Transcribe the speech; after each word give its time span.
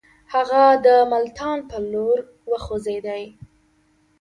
هغه 0.33 0.63
د 0.85 0.87
ملتان 1.11 1.57
پر 1.69 1.81
لور 1.93 2.19
وخوځېدی. 2.51 3.23